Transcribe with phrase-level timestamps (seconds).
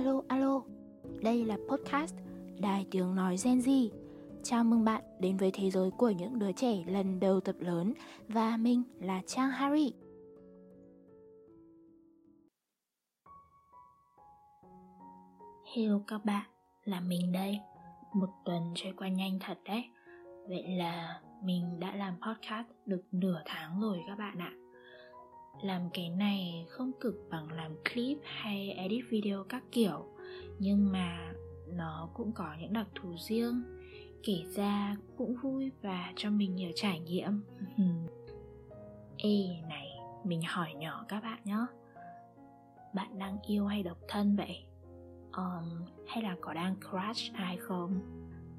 [0.00, 0.62] Alo, alo,
[1.22, 2.14] đây là podcast
[2.58, 3.88] Đài Tiếng Nói Gen Z.
[4.42, 7.94] Chào mừng bạn đến với thế giới của những đứa trẻ lần đầu tập lớn
[8.28, 9.92] và mình là Trang Harry.
[15.74, 16.46] Hello các bạn,
[16.84, 17.58] là mình đây.
[18.12, 19.84] Một tuần trôi qua nhanh thật đấy.
[20.48, 24.52] Vậy là mình đã làm podcast được nửa tháng rồi các bạn ạ
[25.62, 30.06] làm cái này không cực bằng làm clip hay edit video các kiểu.
[30.58, 31.32] Nhưng mà
[31.66, 33.62] nó cũng có những đặc thù riêng
[34.22, 37.42] kể ra cũng vui và cho mình nhiều trải nghiệm.
[39.16, 39.88] Ê này
[40.24, 41.66] mình hỏi nhỏ các bạn nhé
[42.94, 44.64] bạn đang yêu hay độc thân vậy?
[45.32, 48.00] Um, hay là có đang crush ai không?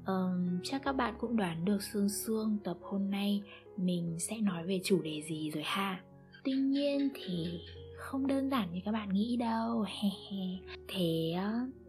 [0.06, 3.42] Um, chắc các bạn cũng đoán được sương sương tập hôm nay
[3.76, 6.02] mình sẽ nói về chủ đề gì rồi ha?
[6.44, 7.60] Tuy nhiên thì
[7.96, 9.84] không đơn giản như các bạn nghĩ đâu.
[10.88, 11.34] Thế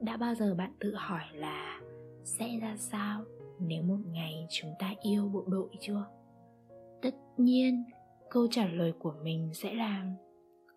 [0.02, 1.82] đã bao giờ bạn tự hỏi là
[2.24, 3.24] sẽ ra sao
[3.60, 6.06] nếu một ngày chúng ta yêu bộ đội chưa?
[7.02, 7.84] Tất nhiên,
[8.30, 10.06] câu trả lời của mình sẽ là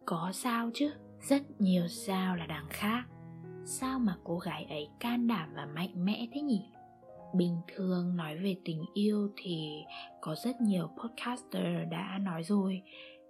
[0.05, 0.91] có sao chứ.
[1.21, 3.05] Rất nhiều sao là đằng khác.
[3.65, 6.63] Sao mà cô gái ấy can đảm và mạnh mẽ thế nhỉ?
[7.35, 9.85] Bình thường nói về tình yêu thì
[10.21, 12.83] có rất nhiều podcaster đã nói rồi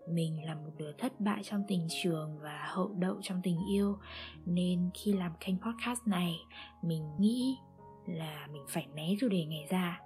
[0.09, 3.99] mình là một đứa thất bại trong tình trường và hậu đậu trong tình yêu.
[4.47, 6.37] Nên khi làm kênh podcast này,
[6.83, 7.57] mình nghĩ
[8.07, 10.01] là mình phải né chủ đề này ra.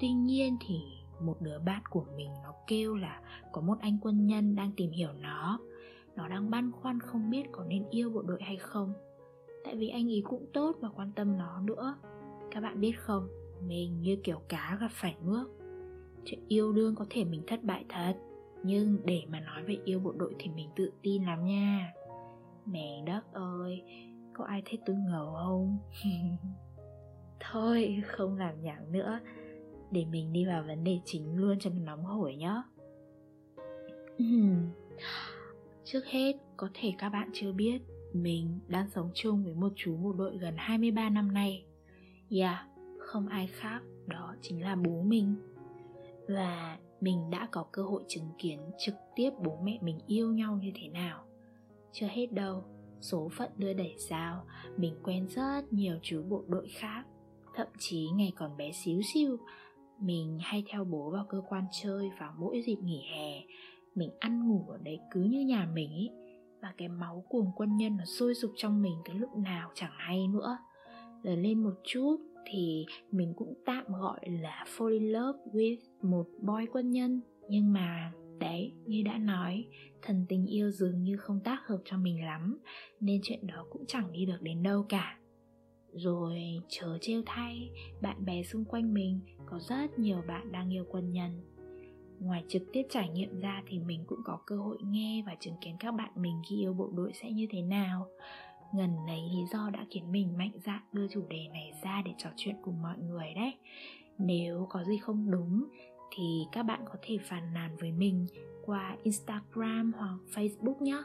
[0.00, 0.80] Tuy nhiên thì
[1.20, 3.20] một đứa bạn của mình nó kêu là
[3.52, 5.58] có một anh quân nhân đang tìm hiểu nó.
[6.16, 8.92] Nó đang băn khoăn không biết có nên yêu bộ đội hay không.
[9.64, 11.96] Tại vì anh ấy cũng tốt và quan tâm nó nữa.
[12.50, 13.28] Các bạn biết không?
[13.66, 15.50] Mình như kiểu cá gặp phải nước.
[16.24, 18.14] Chuyện yêu đương có thể mình thất bại thật
[18.64, 21.92] nhưng để mà nói về yêu bộ đội thì mình tự tin lắm nha.
[22.66, 23.82] Mẹ đất ơi
[24.32, 25.78] có ai thấy tôi ngầu không?
[27.40, 29.20] Thôi không làm nhảm nữa.
[29.90, 32.62] Để mình đi vào vấn đề chính luôn cho nóng hổi nhá.
[35.84, 37.82] Trước hết, có thể các bạn chưa biết
[38.14, 41.64] Mình đang sống chung với một chú bộ đội gần 23 năm nay.
[42.30, 42.66] Yeah,
[42.98, 45.34] không ai khác, đó chính là bố mình.
[46.28, 50.58] Và mình đã có cơ hội chứng kiến trực tiếp bố mẹ mình yêu nhau
[50.62, 51.24] như thế nào.
[51.92, 52.64] Chưa hết đâu,
[53.00, 54.44] số phận đưa đẩy sao,
[54.76, 57.04] mình quen rất nhiều chú bộ đội khác.
[57.54, 59.36] Thậm chí ngày còn bé xíu xiu
[59.98, 63.42] mình hay theo bố vào cơ quan chơi vào mỗi dịp nghỉ hè.
[63.94, 66.10] Mình ăn ngủ ở đấy cứ như nhà mình ý,
[66.62, 69.92] và cái máu cuồng quân nhân nó sôi sục trong mình cái lúc nào chẳng
[69.96, 70.58] hay nữa.
[71.22, 72.16] Lớn lên một chút
[72.46, 77.20] thì mình cũng tạm gọi là fall in love with một boy quân nhân.
[77.48, 79.64] Nhưng mà đấy, như đã nói,
[80.02, 82.58] thần tình yêu dường như không tác hợp cho mình lắm,
[83.00, 85.18] nên chuyện đó cũng chẳng đi được đến đâu cả.
[85.92, 87.70] Rồi chờ trêu thay,
[88.02, 91.40] bạn bè xung quanh mình có rất nhiều bạn đang yêu quân nhân.
[92.20, 95.54] Ngoài trực tiếp trải nghiệm ra thì mình cũng có cơ hội nghe và chứng
[95.60, 98.08] kiến các bạn mình khi yêu bộ đội sẽ như thế nào
[98.74, 102.12] ngần lấy lý do đã khiến mình mạnh dạn đưa chủ đề này ra để
[102.18, 103.54] trò chuyện cùng mọi người đấy.
[104.18, 105.64] Nếu có gì không đúng,
[106.16, 108.26] thì các bạn có thể phàn nàn với mình
[108.64, 111.02] qua instagram hoặc facebook nhé.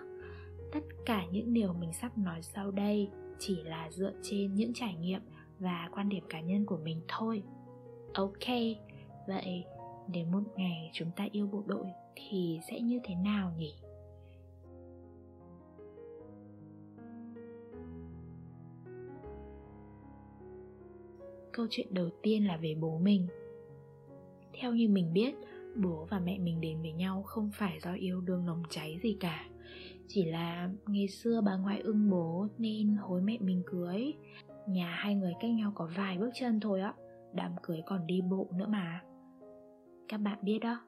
[0.71, 3.09] Tất cả những điều mình sắp nói sau đây
[3.39, 5.21] chỉ là dựa trên những trải nghiệm
[5.59, 7.43] và quan điểm cá nhân của mình thôi.
[8.13, 8.47] Ok,
[9.27, 9.63] vậy
[10.07, 13.73] nếu một ngày chúng ta yêu bộ đội thì sẽ như thế nào nhỉ?
[21.59, 23.27] Câu chuyện đầu tiên là về bố mình.
[24.53, 25.35] Theo như mình biết,
[25.75, 29.17] bố và mẹ mình đến với nhau không phải do yêu đương nồng cháy gì
[29.19, 29.45] cả.
[30.07, 34.13] Chỉ là ngày xưa bà ngoại ưng bố nên hối mẹ mình cưới.
[34.67, 36.93] Nhà hai người cách nhau có vài bước chân thôi á,
[37.33, 39.01] đám cưới còn đi bộ nữa mà.
[40.07, 40.81] Các bạn biết đó,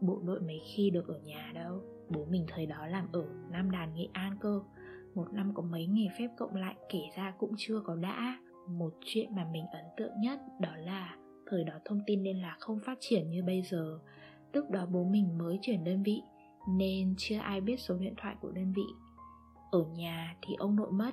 [0.00, 3.70] bộ đội mấy khi được ở nhà đâu, bố mình thời đó làm ở nam
[3.70, 4.60] đàn nghệ an cơ.
[5.14, 8.38] Một năm có mấy ngày phép cộng lại kể ra cũng chưa có đã
[8.68, 11.16] một chuyện mà mình ấn tượng nhất đó là
[11.46, 13.98] thời đó thông tin liên lạc không phát triển như bây giờ.
[14.52, 16.22] Lúc đó bố mình mới chuyển đơn vị,
[16.68, 18.86] nên chưa ai biết số điện thoại của đơn vị.
[19.70, 21.10] Ở nhà thì ông nội mất.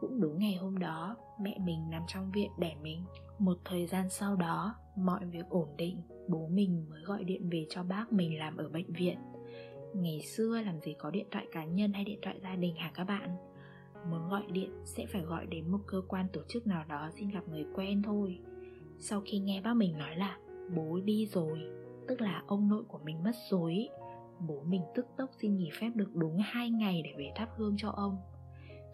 [0.00, 3.04] Cũng đúng ngày hôm đó, mẹ mình nằm trong viện đẻ mình.
[3.38, 7.66] Một thời gian sau đó, mọi việc ổn định, bố mình mới gọi điện về
[7.70, 9.18] cho bác mình làm ở bệnh viện.
[9.94, 12.90] Ngày xưa làm gì có điện thoại cá nhân hay điện thoại gia đình hả
[12.94, 13.36] các bạn?
[14.10, 17.28] Muốn gọi điện sẽ phải gọi đến một cơ quan tổ chức nào đó xin
[17.28, 18.38] gặp người quen thôi.
[18.98, 20.38] Sau khi nghe bác mình nói là
[20.76, 21.58] bố đi rồi
[22.08, 23.88] tức là ông nội của mình mất rồi
[24.48, 27.74] bố mình tức tốc xin nghỉ phép được đúng hai ngày để về thắp hương
[27.78, 28.16] cho ông.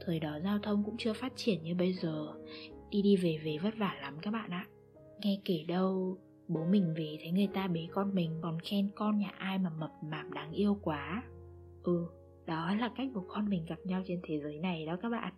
[0.05, 2.27] Thời đó giao thông cũng chưa phát triển như bây giờ
[2.91, 4.67] Đi đi về về vất vả lắm các bạn ạ.
[5.21, 6.19] Nghe kể đâu
[6.49, 9.71] Bố mình về thấy người ta bế con mình Còn khen con nhà ai mà
[9.71, 11.23] mập mạp đáng yêu quá.
[11.83, 12.07] Ừ,
[12.51, 15.33] đó là cách bố con mình gặp nhau trên thế giới này đó các bạn.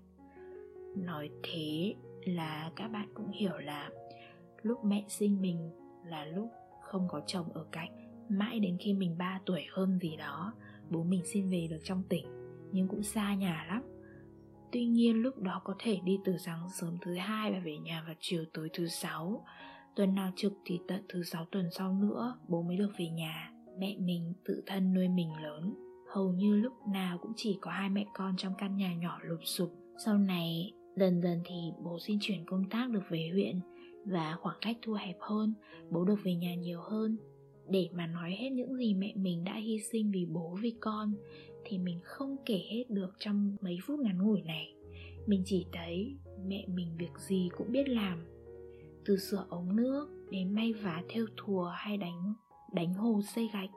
[0.96, 1.94] Nói thế
[2.24, 3.90] là các bạn cũng hiểu là
[4.62, 5.70] Lúc mẹ sinh mình
[6.06, 6.48] là lúc
[6.82, 7.90] không có chồng ở cạnh,
[8.28, 10.52] Mãi đến khi mình 3 tuổi hơn gì đó,
[10.90, 12.26] Bố mình xin về được trong tỉnh,
[12.72, 13.82] Nhưng cũng xa nhà lắm.
[14.72, 18.02] Tuy nhiên lúc đó có thể đi từ sáng sớm thứ hai và về nhà
[18.06, 19.44] vào chiều tối thứ sáu.
[19.96, 23.52] Tuần nào trực thì tận thứ sáu tuần sau nữa bố mới được về nhà,
[23.78, 25.81] Mẹ mình tự thân nuôi mình lớn.
[26.14, 29.40] Hầu như lúc nào cũng chỉ có hai mẹ con trong căn nhà nhỏ lụp
[29.44, 29.72] sụp.
[30.04, 31.54] Sau này, dần dần thì
[31.84, 33.60] bố xin chuyển công tác được về huyện
[34.06, 35.54] Và khoảng cách thu hẹp hơn,
[35.90, 37.16] Bố được về nhà nhiều hơn.
[37.68, 41.14] Để mà nói hết những gì mẹ mình đã hy sinh vì bố, vì con,
[41.64, 44.74] Thì mình không kể hết được trong mấy phút ngắn ngủi này.
[45.26, 46.16] Mình chỉ thấy
[46.46, 48.18] mẹ mình việc gì cũng biết làm.
[49.04, 52.34] Từ sửa ống nước đến may vá theo thùa hay đánh
[52.72, 53.70] đánh hồ xây gạch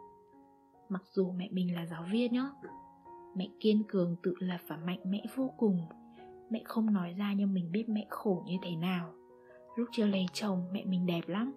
[0.89, 2.49] mặc dù mẹ mình là giáo viên nhá,
[3.35, 5.79] mẹ kiên cường tự lập và mạnh mẽ vô cùng.
[6.49, 9.13] Mẹ không nói ra nhưng mình biết mẹ khổ như thế nào.
[9.75, 11.53] Lúc chưa lấy chồng, mẹ mình đẹp lắm.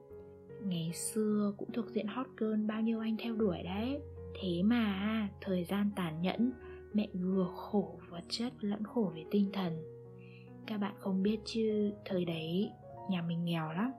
[0.62, 4.00] Ngày xưa cũng thuộc diện hot girl bao nhiêu anh theo đuổi đấy.
[4.40, 6.52] Thế mà, thời gian tàn nhẫn,
[6.94, 9.72] mẹ vừa khổ vật chất lẫn khổ về tinh thần.
[10.66, 12.70] Các bạn không biết chứ, thời đấy
[13.10, 13.92] nhà mình nghèo lắm.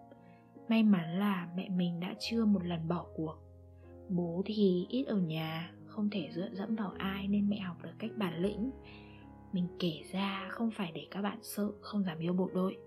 [0.69, 3.35] May mắn là mẹ mình đã chưa một lần bỏ cuộc
[4.09, 7.89] bố thì ít ở nhà, không thể dựa dẫm vào ai nên mẹ học được
[7.99, 8.71] cách bản lĩnh.
[9.53, 12.77] Mình kể ra không phải để các bạn sợ không dám yêu bộ đội.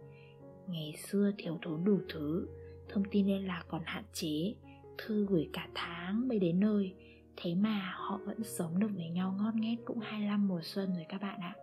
[0.68, 2.48] Ngày xưa thiếu thốn đủ thứ,
[2.88, 4.54] thông tin liên lạc còn hạn chế,
[4.98, 6.94] thư gửi cả tháng mới đến nơi.
[7.36, 11.06] Thế mà họ vẫn sống được với nhau ngon nghét cũng 25 mùa xuân rồi
[11.08, 11.54] các bạn ạ.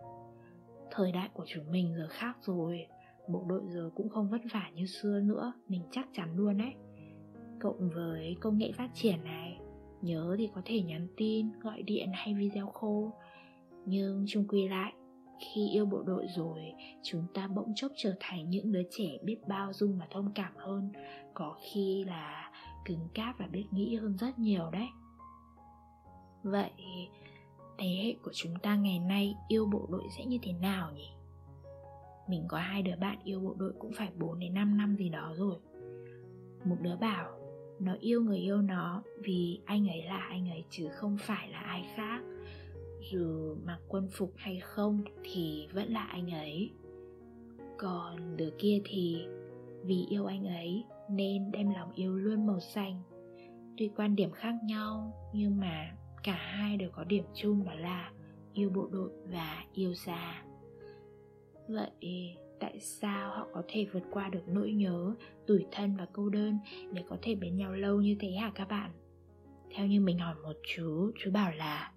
[0.90, 2.86] Thời đại của chúng mình giờ khác rồi,
[3.28, 6.74] bộ đội giờ cũng không vất vả như xưa nữa, mình chắc chắn luôn đấy
[7.60, 9.60] cộng với công nghệ phát triển này,
[10.02, 13.12] nhớ thì có thể nhắn tin, gọi điện hay video khô
[13.86, 14.92] nhưng chung quy lại,
[15.40, 16.60] khi yêu bộ đội rồi,
[17.02, 20.52] chúng ta bỗng chốc trở thành những đứa trẻ biết bao dung và thông cảm
[20.56, 20.92] hơn,
[21.34, 22.52] có khi là
[22.84, 24.88] cứng cáp và biết nghĩ hơn rất nhiều đấy.
[26.42, 26.70] Vậy,
[27.78, 31.08] thế hệ của chúng ta ngày nay yêu bộ đội sẽ như thế nào nhỉ?
[32.28, 35.08] Mình có hai đứa bạn yêu bộ đội cũng phải 4 đến 5 năm gì
[35.08, 35.56] đó rồi.
[36.64, 37.39] Một đứa bảo
[37.80, 41.58] nó yêu người yêu nó vì anh ấy là anh ấy chứ không phải là
[41.58, 42.20] ai khác.
[43.10, 46.70] Dù mặc quân phục hay không thì vẫn là anh ấy.
[47.78, 49.24] Còn đứa kia thì
[49.84, 53.02] vì yêu anh ấy nên đem lòng yêu luôn màu xanh.
[53.76, 55.90] Tuy quan điểm khác nhau, nhưng mà
[56.22, 58.12] cả hai đều có điểm chung đó là
[58.52, 60.44] yêu bộ đội và yêu già
[61.68, 61.90] vậy
[62.60, 65.14] tại sao họ có thể vượt qua được nỗi nhớ,
[65.46, 66.58] tủi thân và cô đơn
[66.92, 68.90] để có thể bên nhau lâu như thế hả các bạn?
[69.74, 71.92] Theo như mình hỏi một chú chú bảo là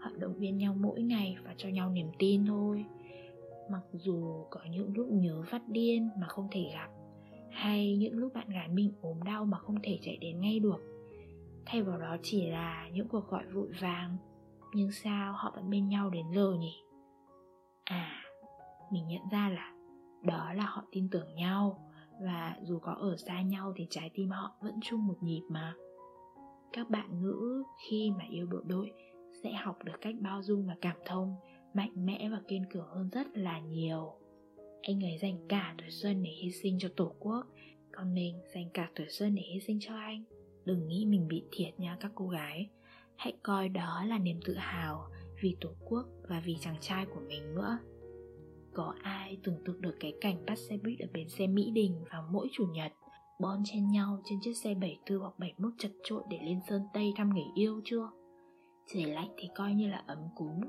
[0.00, 2.84] họ động viên nhau mỗi ngày và cho nhau niềm tin thôi.
[3.70, 6.88] Mặc dù có những lúc nhớ phát điên mà không thể gặp,
[7.50, 10.80] hay những lúc bạn gái mình ốm đau mà không thể chạy đến ngay được.
[11.66, 14.16] Thay vào đó chỉ là những cuộc gọi vội vàng,
[14.74, 16.82] nhưng sao họ vẫn bên nhau đến giờ nhỉ?
[17.84, 18.22] À
[18.92, 19.72] mình nhận ra là
[20.22, 21.84] đó là họ tin tưởng nhau.
[22.22, 25.74] Và dù có ở xa nhau thì trái tim họ vẫn chung một nhịp mà.
[26.72, 28.92] Các bạn nữ khi mà yêu bộ đội
[29.42, 31.36] sẽ học được cách bao dung và cảm thông,
[31.74, 34.12] mạnh mẽ và kiên cường hơn rất là nhiều.
[34.82, 37.46] Anh ấy dành cả tuổi xuân để hy sinh cho tổ quốc,
[37.92, 40.24] còn mình dành cả tuổi xuân để hy sinh cho anh.
[40.64, 42.70] Đừng nghĩ mình bị thiệt nha các cô gái.
[43.16, 45.08] Hãy coi đó là niềm tự hào
[45.42, 47.78] vì tổ quốc và vì chàng trai của mình nữa
[48.78, 52.04] có ai tưởng tượng được cái cảnh bắt xe buýt ở bến xe Mỹ Đình
[52.10, 52.92] vào mỗi chủ nhật
[53.40, 57.12] Bon chen nhau trên chiếc xe 74 hoặc 71 chật trội để lên Sơn Tây
[57.16, 58.10] thăm người yêu chưa?
[58.86, 60.60] Trời lạnh thì coi như là ấm cúng.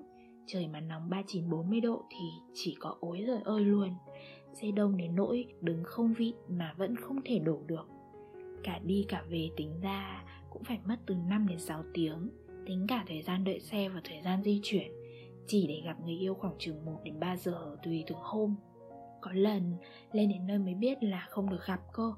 [0.48, 3.90] Trời mà nóng 39-40 độ thì chỉ có ối rồi ơi luôn.
[4.54, 7.88] Xe đông đến nỗi đứng không vị mà vẫn không thể đổ được.
[8.64, 12.30] Cả đi cả về tính ra cũng phải mất từ 5 đến 6 tiếng.
[12.66, 14.99] Tính cả thời gian đợi xe và thời gian di chuyển
[15.48, 18.56] chỉ để gặp người yêu khoảng chừng 1 đến 3 giờ tùy từng hôm.
[19.22, 19.74] Có lần
[20.12, 22.14] lên đến nơi mới biết là không được gặp cơ.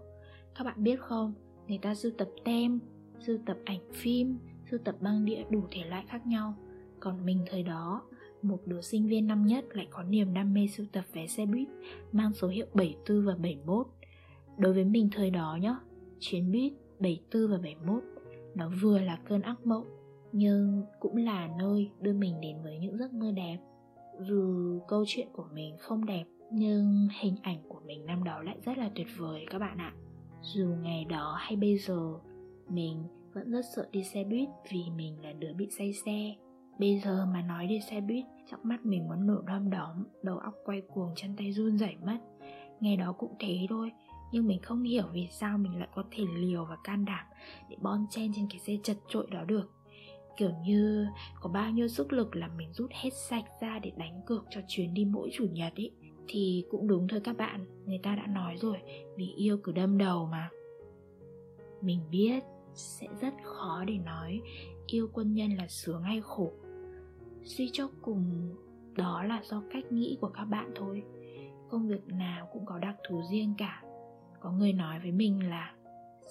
[0.55, 1.33] Các bạn biết không,
[1.67, 2.79] người ta sưu tập tem,
[3.19, 4.37] sưu tập ảnh phim,
[4.71, 6.53] sưu tập băng đĩa đủ thể loại khác nhau.
[6.99, 8.01] Còn mình thời đó,
[8.41, 11.45] một đứa sinh viên năm nhất lại có niềm đam mê sưu tập vé xe
[11.45, 11.67] buýt
[12.11, 13.87] mang số hiệu 74 và 71.
[14.57, 15.75] Đối với mình thời đó nhá,
[16.19, 18.03] chuyến buýt 74 và 71
[18.55, 20.00] nó vừa là cơn ác mộng
[20.31, 23.57] nhưng cũng là nơi đưa mình đến với những giấc mơ đẹp.
[24.19, 28.57] Dù câu chuyện của mình không đẹp, nhưng hình ảnh của mình năm đó lại
[28.65, 29.93] rất là tuyệt vời các bạn ạ.
[30.41, 32.13] Dù ngày đó hay bây giờ,
[32.69, 36.35] mình vẫn rất sợ đi xe buýt vì mình là đứa bị say xe.
[36.79, 40.37] Bây giờ mà nói đi xe buýt, trong mắt mình muốn nổ đom đóm, đầu
[40.37, 42.17] óc quay cuồng, chân tay run rẩy mất.
[42.79, 43.91] Ngày đó cũng thế thôi,
[44.31, 47.25] nhưng mình không hiểu vì sao mình lại có thể liều và can đảm
[47.69, 49.71] để bon chen trên cái xe chật trội đó được
[50.37, 51.07] kiểu như,
[51.41, 54.61] có bao nhiêu sức lực là mình rút hết sạch ra để đánh cược cho
[54.67, 55.91] chuyến đi mỗi chủ nhật ấy
[56.27, 58.77] thì cũng đúng thôi các bạn, người ta đã nói rồi,
[59.17, 60.49] vì yêu cứ đâm đầu mà.
[61.81, 64.41] Mình biết, sẽ rất khó để nói,
[64.87, 66.51] yêu quân nhân là sướng hay khổ.
[67.43, 68.55] Suy cho cùng,
[68.95, 71.03] đó là do cách nghĩ của các bạn thôi.
[71.69, 73.83] Công việc nào cũng có đặc thù riêng cả.
[74.39, 75.75] Có người nói với mình là,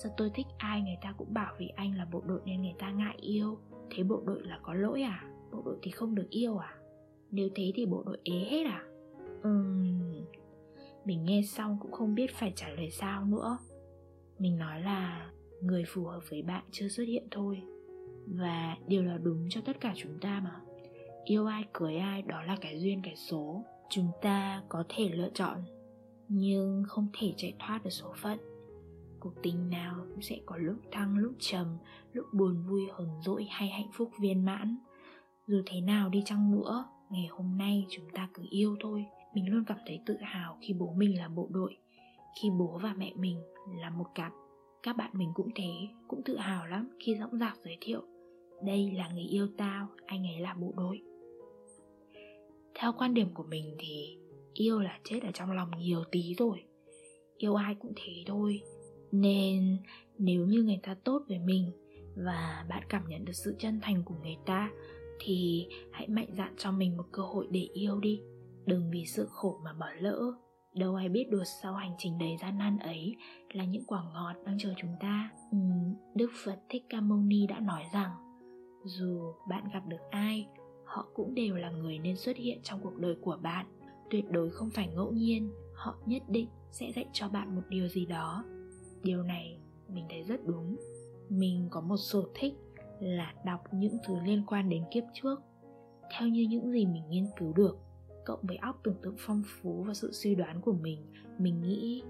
[0.02, 2.74] sao tôi thích ai người ta cũng bảo vì anh là bộ đội nên người
[2.78, 3.58] ta ngại yêu
[3.90, 5.24] thế bộ đội là có lỗi à?
[5.52, 6.74] Bộ đội thì không được yêu à?
[7.30, 8.84] Nếu thế thì bộ đội ế hết à?
[9.42, 10.00] Ừm.
[11.04, 13.58] Mình nghe xong cũng không biết phải trả lời sao nữa.
[14.38, 15.30] Mình nói là
[15.62, 17.62] người phù hợp với bạn chưa xuất hiện thôi.
[18.26, 20.60] Và điều đó đúng cho tất cả chúng ta mà.
[21.24, 23.64] Yêu ai cưới ai đó là cái duyên cái số.
[23.90, 25.58] Chúng ta có thể lựa chọn
[26.28, 28.38] nhưng không thể chạy thoát được số phận
[29.20, 31.66] cuộc tình nào cũng sẽ có lúc thăng, lúc trầm,
[32.12, 34.76] lúc buồn vui, hờn dỗi hay hạnh phúc viên mãn.
[35.46, 39.04] Dù thế nào đi chăng nữa, ngày hôm nay chúng ta cứ yêu thôi.
[39.34, 41.76] Mình luôn cảm thấy tự hào khi bố mình là bộ đội,
[42.40, 43.40] khi bố và mẹ mình
[43.80, 44.32] là một cặp.
[44.82, 48.02] Các bạn mình cũng thế, cũng tự hào lắm khi dõng dạc giới thiệu,
[48.64, 51.00] đây là người yêu tao, anh ấy là bộ đội.
[52.74, 54.18] Theo quan điểm của mình thì,
[54.54, 56.64] yêu là chết ở trong lòng nhiều tí rồi.
[57.36, 58.62] Yêu ai cũng thế thôi
[59.12, 59.76] nên
[60.18, 61.70] nếu như người ta tốt với mình
[62.16, 64.70] và bạn cảm nhận được sự chân thành của người ta
[65.20, 68.20] thì hãy mạnh dạn cho mình một cơ hội để yêu đi.
[68.66, 70.32] Đừng vì sự khổ mà bỏ lỡ.
[70.74, 73.16] Đâu ai biết được sau hành trình đầy gian nan ấy
[73.52, 75.30] là những quả ngọt đang chờ chúng ta.
[75.52, 75.58] Ừ,
[76.14, 78.10] đức phật thích ca mâu ni đã nói rằng
[78.84, 80.46] dù bạn gặp được ai
[80.84, 83.66] họ cũng đều là người nên xuất hiện trong cuộc đời của bạn.
[84.10, 87.88] Tuyệt đối không phải ngẫu nhiên họ nhất định sẽ dạy cho bạn một điều
[87.88, 88.44] gì đó
[89.02, 90.76] điều này mình thấy rất đúng.
[91.28, 92.54] Mình có một sở thích
[93.00, 95.42] là đọc những thứ liên quan đến kiếp trước.
[96.18, 97.78] Theo như những gì mình nghiên cứu được,
[98.24, 101.06] cộng với óc tưởng tượng phong phú và sự suy đoán của mình
[101.40, 102.02] mình nghĩ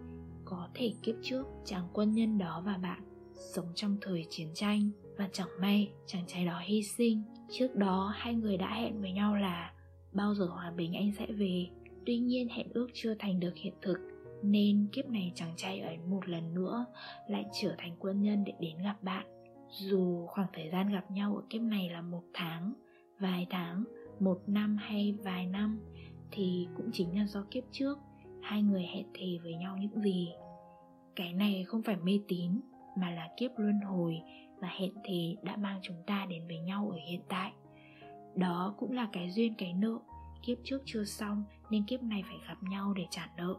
[0.44, 3.02] có thể kiếp trước chàng quân nhân đó và bạn
[3.34, 4.90] sống trong thời chiến tranh.
[5.18, 7.22] Và chẳng may chàng trai đó hy sinh.
[7.50, 9.72] Trước đó, hai người đã hẹn với nhau là
[10.12, 11.66] bao giờ hòa bình anh sẽ về?
[12.06, 13.98] Tuy nhiên, hẹn ước chưa thành được hiện thực
[14.42, 16.86] nên kiếp này chàng trai ấy một lần nữa
[17.28, 19.26] lại trở thành quân nhân để đến gặp bạn.
[19.68, 22.72] Dù khoảng thời gian gặp nhau ở kiếp này là một tháng,
[23.18, 23.84] vài tháng,
[24.20, 25.80] một năm hay vài năm,
[26.30, 27.98] thì cũng chính là do kiếp trước,
[28.42, 30.28] hai người hẹn thề với nhau những gì.
[31.16, 32.60] Cái này không phải mê tín,
[32.96, 34.20] mà là kiếp luân hồi
[34.60, 37.52] và hẹn thề đã mang chúng ta đến với nhau ở hiện tại.
[38.36, 39.98] Đó cũng là cái duyên cái nợ.
[40.42, 43.54] Kiếp trước chưa xong nên kiếp này phải gặp nhau để trả nợ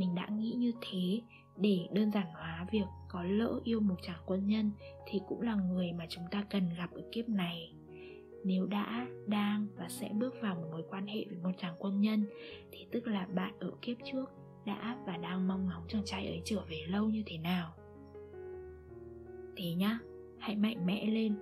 [0.00, 1.20] mình đã nghĩ như thế
[1.56, 4.70] để đơn giản hóa việc có lỡ yêu một chàng quân nhân
[5.06, 7.74] thì cũng là người mà chúng ta cần gặp ở kiếp này.
[8.44, 12.00] Nếu đã, đang và sẽ bước vào một mối quan hệ với một chàng quân
[12.00, 12.26] nhân
[12.72, 14.30] thì tức là bạn ở kiếp trước
[14.66, 17.74] đã và đang mong ngóng chàng trai ấy trở về lâu như thế nào.
[19.56, 19.98] Thế nhá,
[20.38, 21.36] hãy mạnh mẽ lên,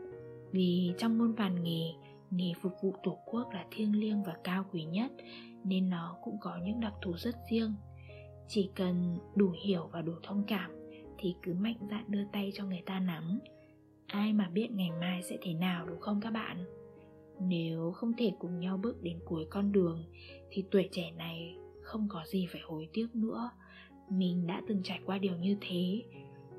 [0.53, 1.93] vì trong muôn vàn nghề
[2.31, 5.13] nghề phục vụ tổ quốc là thiêng liêng và cao quý nhất
[5.65, 7.75] nên nó cũng có những đặc thù rất riêng
[8.49, 10.71] chỉ cần đủ hiểu và đủ thông cảm
[11.19, 13.41] thì cứ mạnh dạn đưa tay cho người ta nắm.
[14.07, 16.65] Ai mà biết ngày mai sẽ thế nào đúng không các bạn?
[17.41, 20.05] Nếu không thể cùng nhau bước đến cuối con đường
[20.51, 23.51] thì tuổi trẻ này không có gì phải hối tiếc nữa.
[24.11, 26.03] Mình đã từng trải qua điều như thế.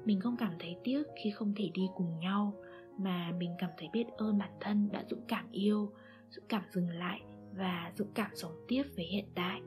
[0.06, 2.54] Mình không cảm thấy tiếc khi không thể đi cùng nhau,
[2.98, 5.92] mà mình cảm thấy biết ơn bản thân đã dũng cảm yêu,
[6.30, 7.22] dũng cảm dừng lại
[7.58, 9.62] và dũng cảm sống tiếp với hiện tại.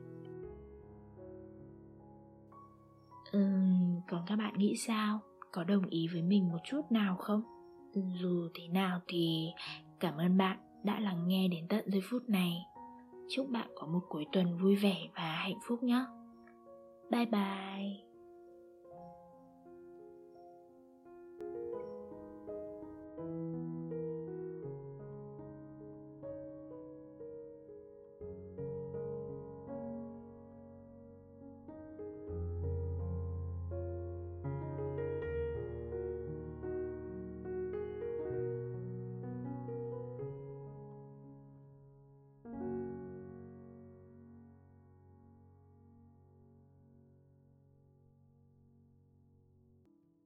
[3.37, 5.21] Uhm, còn các bạn nghĩ sao?
[5.53, 7.43] Có đồng ý với mình một chút nào không?
[7.95, 9.49] Dù thế nào thì
[10.01, 12.53] cảm ơn bạn đã lắng nghe đến tận giây phút này.
[13.31, 16.05] Chúc bạn có một cuối tuần vui vẻ và hạnh phúc nhé.
[17.11, 18.12] Bye bye.